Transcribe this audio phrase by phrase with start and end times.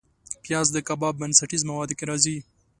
[0.43, 2.37] پیاز د کباب بنسټیز موادو کې راځي